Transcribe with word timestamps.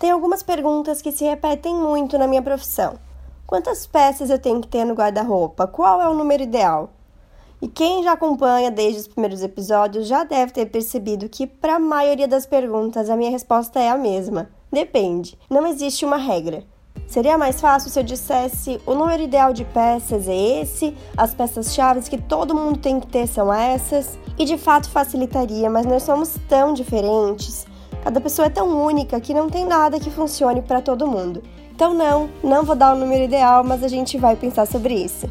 Tem 0.00 0.10
algumas 0.10 0.42
perguntas 0.42 1.02
que 1.02 1.12
se 1.12 1.26
repetem 1.26 1.74
muito 1.74 2.16
na 2.16 2.26
minha 2.26 2.40
profissão. 2.40 2.94
Quantas 3.46 3.86
peças 3.86 4.30
eu 4.30 4.38
tenho 4.38 4.58
que 4.62 4.66
ter 4.66 4.82
no 4.82 4.94
guarda-roupa? 4.94 5.66
Qual 5.66 6.00
é 6.00 6.08
o 6.08 6.14
número 6.14 6.42
ideal? 6.42 6.88
E 7.60 7.68
quem 7.68 8.02
já 8.02 8.12
acompanha 8.12 8.70
desde 8.70 9.00
os 9.00 9.08
primeiros 9.08 9.42
episódios 9.42 10.06
já 10.06 10.24
deve 10.24 10.52
ter 10.52 10.64
percebido 10.70 11.28
que, 11.28 11.46
para 11.46 11.74
a 11.74 11.78
maioria 11.78 12.26
das 12.26 12.46
perguntas, 12.46 13.10
a 13.10 13.16
minha 13.16 13.30
resposta 13.30 13.78
é 13.78 13.90
a 13.90 13.98
mesma: 13.98 14.48
depende. 14.72 15.38
Não 15.50 15.66
existe 15.66 16.06
uma 16.06 16.16
regra. 16.16 16.64
Seria 17.06 17.36
mais 17.36 17.60
fácil 17.60 17.90
se 17.90 18.00
eu 18.00 18.02
dissesse 18.02 18.80
o 18.86 18.94
número 18.94 19.22
ideal 19.22 19.52
de 19.52 19.66
peças 19.66 20.28
é 20.28 20.62
esse, 20.62 20.96
as 21.14 21.34
peças-chave 21.34 22.08
que 22.08 22.16
todo 22.16 22.54
mundo 22.54 22.78
tem 22.78 22.98
que 22.98 23.06
ter 23.06 23.26
são 23.26 23.52
essas, 23.52 24.18
e 24.38 24.46
de 24.46 24.56
fato 24.56 24.88
facilitaria, 24.88 25.68
mas 25.68 25.84
nós 25.84 26.04
somos 26.04 26.36
tão 26.48 26.72
diferentes, 26.72 27.66
cada 28.02 28.20
pessoa 28.20 28.46
é 28.46 28.50
tão 28.50 28.84
única 28.84 29.20
que 29.20 29.34
não 29.34 29.48
tem 29.48 29.66
nada 29.66 30.00
que 30.00 30.10
funcione 30.10 30.62
para 30.62 30.80
todo 30.80 31.06
mundo. 31.06 31.42
Então, 31.74 31.94
não, 31.94 32.28
não 32.42 32.64
vou 32.64 32.76
dar 32.76 32.94
o 32.94 32.98
número 32.98 33.24
ideal, 33.24 33.64
mas 33.64 33.82
a 33.82 33.88
gente 33.88 34.18
vai 34.18 34.36
pensar 34.36 34.66
sobre 34.66 34.94
isso. 34.94 35.28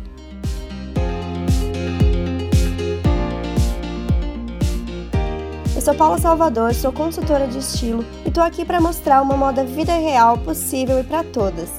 Eu 5.76 5.82
sou 5.82 5.96
Paula 5.96 6.18
Salvador, 6.18 6.74
sou 6.74 6.92
consultora 6.92 7.48
de 7.48 7.60
estilo 7.60 8.04
e 8.26 8.32
tô 8.32 8.42
aqui 8.42 8.66
para 8.66 8.82
mostrar 8.82 9.22
uma 9.22 9.38
moda 9.38 9.64
vida 9.64 9.94
real 9.94 10.38
possível 10.38 11.00
e 11.00 11.04
para 11.04 11.24
todas. 11.24 11.70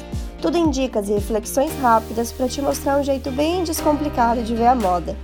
Tudo 0.41 0.57
em 0.57 0.71
dicas 0.71 1.09
e 1.09 1.13
reflexões 1.13 1.71
rápidas 1.83 2.33
para 2.33 2.49
te 2.49 2.63
mostrar 2.63 2.99
um 2.99 3.05
jeito 3.05 3.31
bem 3.31 3.63
descomplicado 3.63 4.43
de 4.43 4.55
ver 4.55 4.69
a 4.69 4.75
moda. 4.75 5.15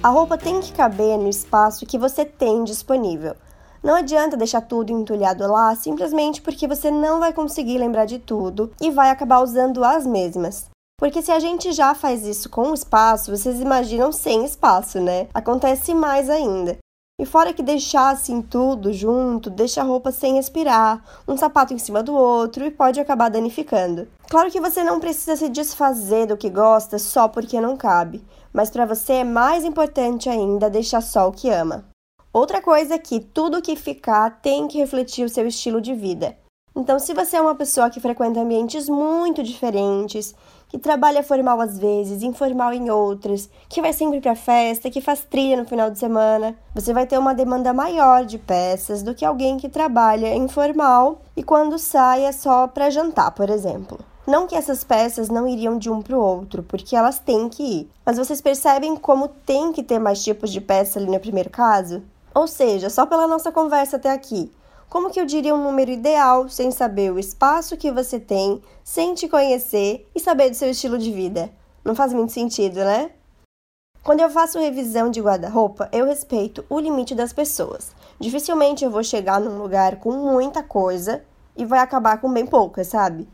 A 0.00 0.10
roupa 0.10 0.38
tem 0.38 0.60
que 0.60 0.72
caber 0.72 1.18
no 1.18 1.28
espaço 1.28 1.84
que 1.84 1.98
você 1.98 2.24
tem 2.24 2.62
disponível. 2.62 3.34
Não 3.82 3.96
adianta 3.96 4.36
deixar 4.36 4.60
tudo 4.60 4.92
entulhado 4.92 5.44
lá 5.50 5.74
simplesmente 5.74 6.40
porque 6.40 6.68
você 6.68 6.88
não 6.88 7.18
vai 7.18 7.32
conseguir 7.32 7.78
lembrar 7.78 8.04
de 8.04 8.20
tudo 8.20 8.70
e 8.80 8.92
vai 8.92 9.10
acabar 9.10 9.40
usando 9.42 9.82
as 9.82 10.06
mesmas. 10.06 10.66
Porque 10.96 11.20
se 11.20 11.32
a 11.32 11.40
gente 11.40 11.72
já 11.72 11.94
faz 11.94 12.24
isso 12.24 12.48
com 12.48 12.72
espaço, 12.72 13.36
vocês 13.36 13.60
imaginam 13.60 14.12
sem 14.12 14.44
espaço, 14.44 15.00
né? 15.00 15.26
Acontece 15.34 15.92
mais 15.94 16.30
ainda. 16.30 16.78
E 17.20 17.26
fora 17.26 17.52
que 17.52 17.64
deixar 17.64 18.10
assim 18.10 18.40
tudo 18.40 18.92
junto, 18.92 19.50
deixa 19.50 19.80
a 19.80 19.84
roupa 19.84 20.12
sem 20.12 20.34
respirar, 20.34 21.02
um 21.26 21.36
sapato 21.36 21.74
em 21.74 21.78
cima 21.78 22.00
do 22.00 22.14
outro 22.14 22.64
e 22.64 22.70
pode 22.70 23.00
acabar 23.00 23.28
danificando. 23.28 24.06
Claro 24.30 24.52
que 24.52 24.60
você 24.60 24.84
não 24.84 25.00
precisa 25.00 25.34
se 25.34 25.48
desfazer 25.48 26.26
do 26.26 26.36
que 26.36 26.48
gosta 26.48 26.96
só 26.96 27.26
porque 27.26 27.60
não 27.60 27.76
cabe, 27.76 28.24
mas 28.52 28.70
para 28.70 28.86
você 28.86 29.14
é 29.14 29.24
mais 29.24 29.64
importante 29.64 30.28
ainda 30.28 30.70
deixar 30.70 31.00
só 31.00 31.28
o 31.28 31.32
que 31.32 31.50
ama. 31.50 31.86
Outra 32.32 32.62
coisa 32.62 32.94
é 32.94 32.98
que 32.98 33.18
tudo 33.18 33.60
que 33.60 33.74
ficar 33.74 34.40
tem 34.40 34.68
que 34.68 34.78
refletir 34.78 35.24
o 35.24 35.28
seu 35.28 35.44
estilo 35.44 35.80
de 35.80 35.94
vida. 35.94 36.36
Então, 36.78 36.96
se 37.00 37.12
você 37.12 37.36
é 37.36 37.40
uma 37.40 37.56
pessoa 37.56 37.90
que 37.90 37.98
frequenta 37.98 38.38
ambientes 38.38 38.88
muito 38.88 39.42
diferentes, 39.42 40.32
que 40.68 40.78
trabalha 40.78 41.24
formal 41.24 41.60
às 41.60 41.76
vezes, 41.76 42.22
informal 42.22 42.72
em 42.72 42.88
outras, 42.88 43.50
que 43.68 43.82
vai 43.82 43.92
sempre 43.92 44.20
para 44.20 44.36
festa, 44.36 44.88
que 44.88 45.00
faz 45.00 45.26
trilha 45.28 45.56
no 45.56 45.68
final 45.68 45.90
de 45.90 45.98
semana, 45.98 46.54
você 46.72 46.94
vai 46.94 47.04
ter 47.04 47.18
uma 47.18 47.34
demanda 47.34 47.72
maior 47.72 48.24
de 48.24 48.38
peças 48.38 49.02
do 49.02 49.12
que 49.12 49.24
alguém 49.24 49.56
que 49.56 49.68
trabalha 49.68 50.36
informal 50.36 51.20
e 51.36 51.42
quando 51.42 51.80
sai 51.80 52.24
é 52.24 52.30
só 52.30 52.68
para 52.68 52.90
jantar, 52.90 53.32
por 53.32 53.50
exemplo. 53.50 53.98
Não 54.24 54.46
que 54.46 54.54
essas 54.54 54.84
peças 54.84 55.28
não 55.28 55.48
iriam 55.48 55.76
de 55.76 55.90
um 55.90 56.00
para 56.00 56.16
o 56.16 56.22
outro, 56.22 56.62
porque 56.62 56.94
elas 56.94 57.18
têm 57.18 57.48
que 57.48 57.62
ir. 57.62 57.90
Mas 58.06 58.18
vocês 58.18 58.40
percebem 58.40 58.94
como 58.94 59.26
tem 59.26 59.72
que 59.72 59.82
ter 59.82 59.98
mais 59.98 60.22
tipos 60.22 60.52
de 60.52 60.60
peça 60.60 61.00
ali 61.00 61.10
no 61.10 61.18
primeiro 61.18 61.50
caso? 61.50 62.04
Ou 62.32 62.46
seja, 62.46 62.88
só 62.88 63.04
pela 63.04 63.26
nossa 63.26 63.50
conversa 63.50 63.96
até 63.96 64.12
aqui, 64.12 64.52
como 64.88 65.10
que 65.10 65.20
eu 65.20 65.26
diria 65.26 65.54
um 65.54 65.62
número 65.62 65.90
ideal 65.90 66.48
sem 66.48 66.70
saber 66.70 67.12
o 67.12 67.18
espaço 67.18 67.76
que 67.76 67.92
você 67.92 68.18
tem, 68.18 68.62
sem 68.82 69.12
te 69.12 69.28
conhecer 69.28 70.08
e 70.14 70.20
saber 70.20 70.48
do 70.48 70.56
seu 70.56 70.70
estilo 70.70 70.96
de 70.96 71.12
vida? 71.12 71.50
Não 71.84 71.94
faz 71.94 72.12
muito 72.12 72.32
sentido, 72.32 72.76
né? 72.76 73.10
Quando 74.02 74.20
eu 74.20 74.30
faço 74.30 74.58
revisão 74.58 75.10
de 75.10 75.20
guarda-roupa, 75.20 75.90
eu 75.92 76.06
respeito 76.06 76.64
o 76.70 76.80
limite 76.80 77.14
das 77.14 77.34
pessoas. 77.34 77.92
Dificilmente 78.18 78.82
eu 78.82 78.90
vou 78.90 79.02
chegar 79.02 79.38
num 79.38 79.58
lugar 79.58 79.96
com 79.96 80.10
muita 80.12 80.62
coisa 80.62 81.22
e 81.54 81.66
vai 81.66 81.80
acabar 81.80 82.18
com 82.18 82.32
bem 82.32 82.46
pouca, 82.46 82.82
sabe? 82.82 83.28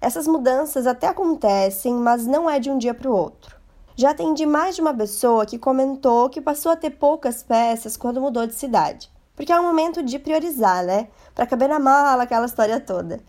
Essas 0.00 0.26
mudanças 0.26 0.88
até 0.88 1.06
acontecem, 1.06 1.94
mas 1.94 2.26
não 2.26 2.50
é 2.50 2.58
de 2.58 2.68
um 2.68 2.78
dia 2.78 2.92
para 2.92 3.08
o 3.08 3.14
outro. 3.14 3.56
Já 3.94 4.10
atendi 4.10 4.44
mais 4.44 4.74
de 4.74 4.80
uma 4.80 4.92
pessoa 4.92 5.46
que 5.46 5.56
comentou 5.56 6.28
que 6.28 6.40
passou 6.40 6.72
a 6.72 6.76
ter 6.76 6.90
poucas 6.90 7.44
peças 7.44 7.96
quando 7.96 8.20
mudou 8.20 8.44
de 8.44 8.54
cidade. 8.54 9.08
Porque 9.36 9.52
é 9.52 9.60
um 9.60 9.62
momento 9.62 10.02
de 10.02 10.18
priorizar, 10.18 10.82
né? 10.84 11.08
Para 11.34 11.46
caber 11.46 11.68
na 11.68 11.78
mala 11.78 12.24
aquela 12.24 12.46
história 12.46 12.80
toda. 12.80 13.20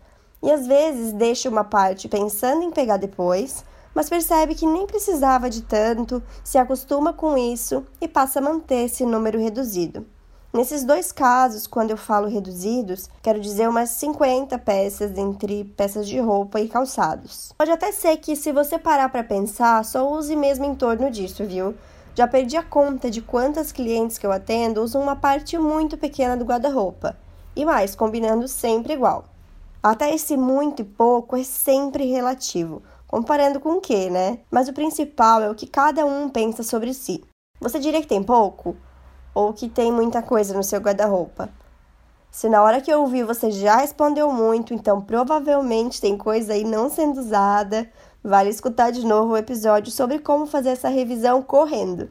E 0.42 0.50
às 0.50 0.66
vezes 0.66 1.12
deixa 1.12 1.48
uma 1.48 1.64
parte 1.64 2.08
pensando 2.08 2.62
em 2.62 2.70
pegar 2.70 2.96
depois, 2.96 3.64
mas 3.94 4.08
percebe 4.08 4.54
que 4.54 4.66
nem 4.66 4.86
precisava 4.86 5.50
de 5.50 5.62
tanto, 5.62 6.22
se 6.42 6.56
acostuma 6.56 7.12
com 7.12 7.36
isso 7.36 7.84
e 8.00 8.08
passa 8.08 8.38
a 8.38 8.42
manter 8.42 8.86
esse 8.86 9.04
número 9.04 9.38
reduzido. 9.38 10.06
Nesses 10.52 10.82
dois 10.82 11.12
casos, 11.12 11.66
quando 11.66 11.90
eu 11.90 11.96
falo 11.96 12.26
reduzidos, 12.26 13.10
quero 13.22 13.38
dizer 13.38 13.68
umas 13.68 13.90
50 13.90 14.58
peças 14.58 15.16
entre 15.18 15.64
peças 15.76 16.08
de 16.08 16.18
roupa 16.18 16.58
e 16.58 16.68
calçados. 16.68 17.52
Pode 17.58 17.70
até 17.70 17.92
ser 17.92 18.16
que, 18.16 18.34
se 18.34 18.50
você 18.50 18.78
parar 18.78 19.10
para 19.10 19.22
pensar, 19.22 19.84
só 19.84 20.10
use 20.10 20.34
mesmo 20.34 20.64
em 20.64 20.74
torno 20.74 21.10
disso, 21.10 21.44
viu? 21.44 21.74
Já 22.18 22.26
perdi 22.26 22.56
a 22.56 22.64
conta 22.64 23.08
de 23.08 23.22
quantas 23.22 23.70
clientes 23.70 24.18
que 24.18 24.26
eu 24.26 24.32
atendo 24.32 24.82
usam 24.82 25.00
uma 25.00 25.14
parte 25.14 25.56
muito 25.56 25.96
pequena 25.96 26.36
do 26.36 26.44
guarda-roupa. 26.44 27.16
E 27.54 27.64
mais, 27.64 27.94
combinando 27.94 28.48
sempre 28.48 28.94
igual. 28.94 29.26
Até 29.80 30.12
esse 30.12 30.36
muito 30.36 30.82
e 30.82 30.84
pouco 30.84 31.36
é 31.36 31.44
sempre 31.44 32.10
relativo, 32.10 32.82
comparando 33.06 33.60
com 33.60 33.74
o 33.74 33.80
que, 33.80 34.10
né? 34.10 34.40
Mas 34.50 34.66
o 34.66 34.72
principal 34.72 35.42
é 35.42 35.48
o 35.48 35.54
que 35.54 35.68
cada 35.68 36.04
um 36.04 36.28
pensa 36.28 36.64
sobre 36.64 36.92
si. 36.92 37.22
Você 37.60 37.78
diria 37.78 38.00
que 38.00 38.08
tem 38.08 38.20
pouco? 38.20 38.76
Ou 39.32 39.52
que 39.52 39.68
tem 39.68 39.92
muita 39.92 40.20
coisa 40.20 40.52
no 40.56 40.64
seu 40.64 40.80
guarda-roupa? 40.80 41.48
Se 42.32 42.48
na 42.48 42.60
hora 42.64 42.80
que 42.80 42.92
eu 42.92 43.00
ouvi 43.00 43.22
você 43.22 43.52
já 43.52 43.76
respondeu 43.76 44.32
muito, 44.32 44.74
então 44.74 45.00
provavelmente 45.00 46.00
tem 46.00 46.18
coisa 46.18 46.54
aí 46.54 46.64
não 46.64 46.90
sendo 46.90 47.20
usada, 47.20 47.88
Vale 48.22 48.50
escutar 48.50 48.90
de 48.90 49.06
novo 49.06 49.32
o 49.32 49.36
episódio 49.36 49.92
sobre 49.92 50.18
como 50.18 50.46
fazer 50.46 50.70
essa 50.70 50.88
revisão 50.88 51.40
correndo. 51.40 52.10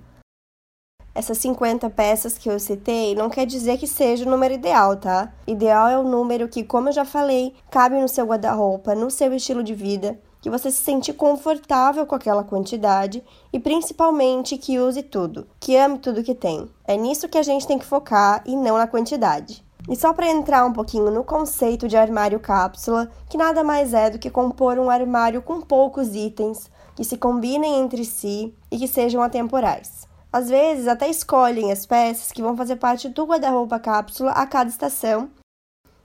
Essas 1.14 1.40
50 1.40 1.90
peças 1.90 2.38
que 2.38 2.48
eu 2.48 2.60
citei 2.60 3.16
não 3.16 3.30
quer 3.30 3.46
dizer 3.46 3.78
que 3.78 3.88
seja 3.88 4.24
o 4.24 4.30
número 4.30 4.54
ideal, 4.54 4.96
tá? 4.96 5.34
Ideal 5.46 5.88
é 5.90 5.98
o 5.98 6.04
número 6.04 6.48
que, 6.48 6.64
como 6.64 6.90
eu 6.90 6.94
já 6.94 7.04
falei, 7.04 7.56
cabe 7.72 8.00
no 8.00 8.08
seu 8.08 8.26
guarda-roupa, 8.26 8.96
no 8.96 9.10
seu 9.10 9.34
estilo 9.34 9.64
de 9.64 9.74
vida, 9.74 10.20
que 10.40 10.50
você 10.50 10.72
se 10.72 10.78
sente 10.78 11.12
confortável 11.12 12.06
com 12.06 12.16
aquela 12.16 12.44
quantidade 12.44 13.24
e 13.52 13.60
principalmente 13.60 14.58
que 14.58 14.80
use 14.80 15.04
tudo, 15.04 15.48
que 15.60 15.76
ame 15.76 15.98
tudo 15.98 16.24
que 16.24 16.36
tem. 16.36 16.70
É 16.86 16.96
nisso 16.96 17.28
que 17.28 17.38
a 17.38 17.44
gente 17.44 17.68
tem 17.68 17.78
que 17.78 17.86
focar 17.86 18.44
e 18.46 18.56
não 18.56 18.78
na 18.78 18.88
quantidade. 18.88 19.67
E 19.90 19.96
só 19.96 20.14
para 20.14 20.30
entrar 20.30 20.66
um 20.66 20.74
pouquinho 20.74 21.10
no 21.10 21.24
conceito 21.24 21.88
de 21.88 21.96
armário 21.96 22.40
cápsula, 22.40 23.10
que 23.30 23.38
nada 23.38 23.64
mais 23.64 23.94
é 23.94 24.10
do 24.10 24.20
que 24.20 24.30
compor 24.30 24.78
um 24.78 24.90
armário 24.90 25.42
com 25.42 25.62
poucos 25.62 26.14
itens 26.14 26.70
que 26.96 27.04
se 27.04 27.18
combinem 27.18 27.80
entre 27.80 28.04
si 28.04 28.54
e 28.70 28.78
que 28.78 28.88
sejam 28.88 29.22
atemporais. 29.22 30.08
Às 30.32 30.50
vezes, 30.50 30.88
até 30.88 31.08
escolhem 31.08 31.72
as 31.72 31.86
peças 31.86 32.32
que 32.32 32.42
vão 32.42 32.56
fazer 32.58 32.76
parte 32.76 33.08
do 33.08 33.26
guarda-roupa 33.26 33.80
cápsula 33.80 34.32
a 34.32 34.46
cada 34.46 34.70
estação 34.70 35.30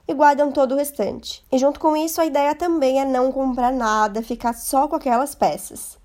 e 0.07 0.15
guardam 0.15 0.53
todo 0.53 0.73
o 0.73 0.77
restante. 0.77 1.45
E 1.51 1.59
junto 1.59 1.81
com 1.81 1.97
isso, 1.97 2.21
a 2.21 2.27
ideia 2.27 2.55
também 2.55 3.01
é 3.01 3.05
não 3.05 3.33
comprar 3.33 3.73
nada, 3.73 4.23
ficar 4.23 4.53
só 4.53 4.87
com 4.87 4.97
aquelas 4.97 5.35
peças. 5.35 5.99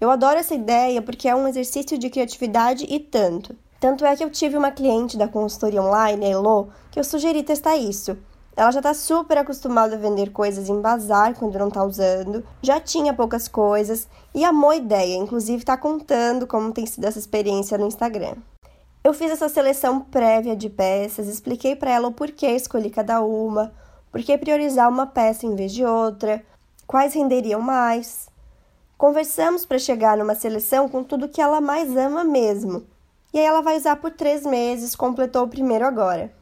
Eu 0.00 0.10
adoro 0.10 0.38
essa 0.38 0.54
ideia 0.54 1.02
porque 1.02 1.28
é 1.28 1.34
um 1.34 1.46
exercício 1.46 1.98
de 1.98 2.10
criatividade 2.10 2.86
e 2.88 2.98
tanto. 2.98 3.54
Tanto 3.80 4.04
é 4.04 4.14
que 4.14 4.22
eu 4.22 4.28
tive 4.28 4.58
uma 4.58 4.70
cliente 4.70 5.16
da 5.16 5.26
consultoria 5.26 5.82
online, 5.82 6.26
a 6.26 6.28
Elo, 6.28 6.68
que 6.90 7.00
eu 7.00 7.04
sugeri 7.04 7.42
testar 7.42 7.78
isso. 7.78 8.14
Ela 8.54 8.70
já 8.70 8.80
está 8.80 8.92
super 8.92 9.38
acostumada 9.38 9.96
a 9.96 9.98
vender 9.98 10.32
coisas 10.32 10.68
em 10.68 10.82
bazar 10.82 11.34
quando 11.34 11.58
não 11.58 11.68
está 11.68 11.82
usando, 11.82 12.44
já 12.60 12.78
tinha 12.78 13.14
poucas 13.14 13.48
coisas 13.48 14.06
e 14.34 14.44
amou 14.44 14.68
a 14.68 14.76
ideia, 14.76 15.16
inclusive 15.16 15.62
está 15.62 15.78
contando 15.78 16.46
como 16.46 16.72
tem 16.72 16.84
sido 16.84 17.06
essa 17.06 17.18
experiência 17.18 17.78
no 17.78 17.86
Instagram. 17.86 18.34
Eu 19.02 19.14
fiz 19.14 19.30
essa 19.30 19.48
seleção 19.48 20.00
prévia 20.00 20.54
de 20.54 20.68
peças, 20.68 21.26
expliquei 21.26 21.74
para 21.74 21.90
ela 21.90 22.08
o 22.08 22.12
porquê 22.12 22.48
escolhi 22.48 22.90
cada 22.90 23.22
uma, 23.22 23.72
por 24.12 24.20
que 24.20 24.36
priorizar 24.36 24.90
uma 24.90 25.06
peça 25.06 25.46
em 25.46 25.54
vez 25.54 25.72
de 25.72 25.86
outra, 25.86 26.44
quais 26.86 27.14
renderiam 27.14 27.62
mais. 27.62 28.28
Conversamos 28.98 29.64
para 29.64 29.78
chegar 29.78 30.18
numa 30.18 30.34
seleção 30.34 30.86
com 30.86 31.02
tudo 31.02 31.30
que 31.30 31.40
ela 31.40 31.62
mais 31.62 31.96
ama 31.96 32.24
mesmo, 32.24 32.84
e 33.32 33.38
aí 33.38 33.44
ela 33.44 33.62
vai 33.62 33.76
usar 33.76 33.96
por 33.96 34.10
três 34.10 34.44
meses, 34.44 34.96
completou 34.96 35.44
o 35.44 35.48
primeiro 35.48 35.86
agora. 35.86 36.32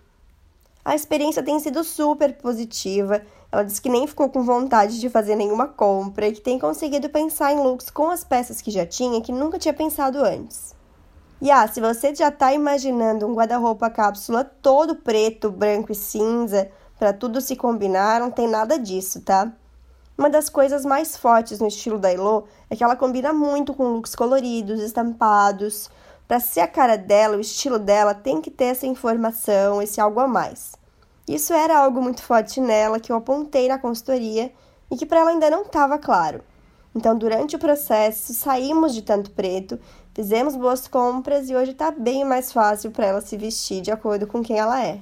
A 0.84 0.94
experiência 0.94 1.42
tem 1.42 1.60
sido 1.60 1.84
super 1.84 2.34
positiva. 2.38 3.20
Ela 3.52 3.62
disse 3.62 3.80
que 3.80 3.90
nem 3.90 4.06
ficou 4.06 4.30
com 4.30 4.42
vontade 4.42 4.98
de 4.98 5.10
fazer 5.10 5.34
nenhuma 5.34 5.68
compra 5.68 6.28
e 6.28 6.32
que 6.32 6.40
tem 6.40 6.58
conseguido 6.58 7.10
pensar 7.10 7.52
em 7.52 7.60
looks 7.60 7.90
com 7.90 8.08
as 8.08 8.24
peças 8.24 8.62
que 8.62 8.70
já 8.70 8.86
tinha 8.86 9.20
que 9.20 9.30
nunca 9.30 9.58
tinha 9.58 9.74
pensado 9.74 10.24
antes. 10.24 10.74
E 11.40 11.50
ah, 11.50 11.68
se 11.68 11.80
você 11.80 12.14
já 12.14 12.28
está 12.28 12.52
imaginando 12.52 13.26
um 13.26 13.34
guarda-roupa 13.34 13.90
cápsula 13.90 14.44
todo 14.44 14.96
preto, 14.96 15.50
branco 15.50 15.92
e 15.92 15.94
cinza, 15.94 16.70
para 16.98 17.12
tudo 17.12 17.40
se 17.40 17.54
combinar, 17.54 18.20
não 18.20 18.30
tem 18.30 18.48
nada 18.48 18.78
disso, 18.78 19.20
tá? 19.20 19.52
Uma 20.16 20.28
das 20.28 20.48
coisas 20.48 20.84
mais 20.84 21.16
fortes 21.16 21.60
no 21.60 21.68
estilo 21.68 21.96
da 21.98 22.12
Elo 22.12 22.48
é 22.68 22.74
que 22.74 22.82
ela 22.82 22.96
combina 22.96 23.32
muito 23.32 23.72
com 23.72 23.92
looks 23.92 24.16
coloridos, 24.16 24.80
estampados. 24.80 25.88
Para 26.28 26.40
ser 26.40 26.60
a 26.60 26.68
cara 26.68 26.98
dela, 26.98 27.38
o 27.38 27.40
estilo 27.40 27.78
dela 27.78 28.12
tem 28.12 28.42
que 28.42 28.50
ter 28.50 28.66
essa 28.66 28.86
informação, 28.86 29.80
esse 29.80 29.98
algo 29.98 30.20
a 30.20 30.28
mais. 30.28 30.72
Isso 31.26 31.54
era 31.54 31.78
algo 31.78 32.02
muito 32.02 32.22
forte 32.22 32.60
nela 32.60 33.00
que 33.00 33.10
eu 33.10 33.16
apontei 33.16 33.66
na 33.66 33.78
consultoria 33.78 34.52
e 34.90 34.96
que 34.96 35.06
para 35.06 35.20
ela 35.20 35.30
ainda 35.30 35.48
não 35.48 35.62
estava 35.62 35.96
claro. 35.96 36.42
Então, 36.94 37.16
durante 37.16 37.56
o 37.56 37.58
processo, 37.58 38.34
saímos 38.34 38.94
de 38.94 39.00
tanto 39.00 39.30
preto, 39.30 39.80
fizemos 40.14 40.54
boas 40.54 40.86
compras 40.86 41.48
e 41.48 41.56
hoje 41.56 41.70
está 41.70 41.90
bem 41.90 42.26
mais 42.26 42.52
fácil 42.52 42.90
para 42.90 43.06
ela 43.06 43.20
se 43.22 43.38
vestir 43.38 43.80
de 43.80 43.90
acordo 43.90 44.26
com 44.26 44.42
quem 44.42 44.58
ela 44.58 44.84
é. 44.84 45.00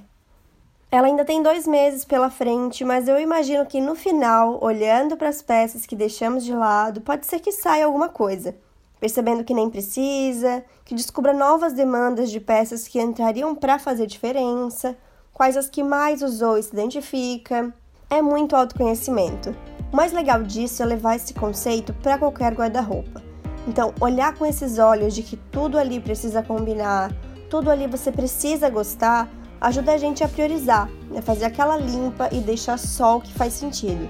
Ela 0.92 1.08
ainda 1.08 1.24
tem 1.24 1.42
dois 1.42 1.66
meses 1.66 2.04
pela 2.04 2.30
frente, 2.30 2.84
mas 2.84 3.08
eu 3.08 3.18
imagino 3.18 3.66
que 3.66 3.80
no 3.80 3.96
final, 3.96 4.62
olhando 4.62 5.16
para 5.16 5.28
as 5.28 5.42
peças 5.42 5.84
que 5.86 5.96
deixamos 5.96 6.44
de 6.44 6.54
lado, 6.54 7.00
pode 7.00 7.26
ser 7.26 7.40
que 7.40 7.50
saia 7.50 7.84
alguma 7.84 8.08
coisa. 8.08 8.54
Percebendo 8.98 9.44
que 9.44 9.54
nem 9.54 9.68
precisa, 9.68 10.64
que 10.84 10.94
descubra 10.94 11.32
novas 11.32 11.72
demandas 11.72 12.30
de 12.30 12.40
peças 12.40 12.88
que 12.88 13.00
entrariam 13.00 13.54
para 13.54 13.78
fazer 13.78 14.06
diferença, 14.06 14.96
quais 15.32 15.56
as 15.56 15.68
que 15.68 15.82
mais 15.82 16.22
usou 16.22 16.56
e 16.56 16.62
se 16.62 16.72
identifica. 16.72 17.72
É 18.08 18.22
muito 18.22 18.56
autoconhecimento. 18.56 19.54
O 19.92 19.96
mais 19.96 20.12
legal 20.12 20.42
disso 20.42 20.82
é 20.82 20.86
levar 20.86 21.16
esse 21.16 21.34
conceito 21.34 21.92
para 21.94 22.18
qualquer 22.18 22.54
guarda-roupa. 22.54 23.22
Então, 23.68 23.92
olhar 24.00 24.34
com 24.34 24.46
esses 24.46 24.78
olhos 24.78 25.14
de 25.14 25.22
que 25.22 25.36
tudo 25.36 25.78
ali 25.78 26.00
precisa 26.00 26.42
combinar, 26.42 27.12
tudo 27.50 27.70
ali 27.70 27.86
você 27.86 28.12
precisa 28.12 28.70
gostar, 28.70 29.28
ajuda 29.60 29.92
a 29.92 29.98
gente 29.98 30.22
a 30.22 30.28
priorizar, 30.28 30.88
né? 31.10 31.20
fazer 31.20 31.46
aquela 31.46 31.76
limpa 31.76 32.28
e 32.32 32.40
deixar 32.40 32.78
só 32.78 33.16
o 33.16 33.20
que 33.20 33.32
faz 33.32 33.52
sentido. 33.52 34.08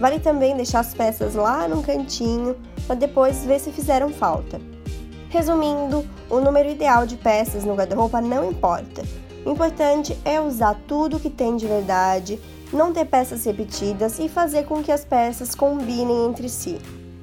Vale 0.00 0.18
também 0.18 0.56
deixar 0.56 0.80
as 0.80 0.94
peças 0.94 1.34
lá 1.34 1.68
num 1.68 1.82
cantinho 1.82 2.56
para 2.86 2.96
depois 2.96 3.44
ver 3.44 3.60
se 3.60 3.70
fizeram 3.70 4.08
falta. 4.08 4.58
Resumindo, 5.28 6.08
o 6.30 6.40
número 6.40 6.70
ideal 6.70 7.06
de 7.06 7.18
peças 7.18 7.64
no 7.64 7.74
guarda-roupa 7.74 8.18
não 8.20 8.50
importa. 8.50 9.02
O 9.44 9.50
importante 9.50 10.18
é 10.24 10.40
usar 10.40 10.74
tudo 10.88 11.20
que 11.20 11.28
tem 11.28 11.54
de 11.54 11.66
verdade, 11.66 12.40
não 12.72 12.94
ter 12.94 13.04
peças 13.04 13.44
repetidas 13.44 14.18
e 14.18 14.28
fazer 14.28 14.64
com 14.64 14.82
que 14.82 14.90
as 14.90 15.04
peças 15.04 15.54
combinem 15.54 16.26
entre 16.26 16.48
si. 16.48 16.78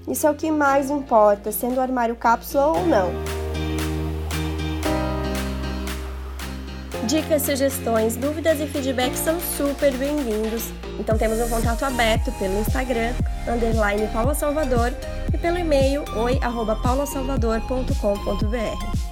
Isso 0.08 0.28
é 0.28 0.30
o 0.30 0.36
que 0.36 0.52
mais 0.52 0.92
importa, 0.92 1.52
sendo 1.52 1.78
o 1.78 1.82
armário 1.82 2.16
cápsula 2.16 2.68
ou 2.68 2.86
não. 2.86 3.37
Dicas, 7.08 7.44
sugestões, 7.44 8.18
dúvidas 8.18 8.60
e 8.60 8.68
feedbacks 8.68 9.20
são 9.20 9.40
super 9.40 9.94
bem-vindos. 9.94 10.74
Então 11.00 11.18
temos 11.18 11.40
um 11.40 11.48
contato 11.48 11.86
aberto 11.86 12.34
pelo 12.34 12.60
Instagram, 12.60 13.14
underline 13.48 14.06
Paula 14.08 14.36
Salvador, 14.36 14.94
e 15.34 15.38
pelo 15.38 15.58
e-mail 15.58 16.04
oi.paulasalvador.com.br. 16.18 19.07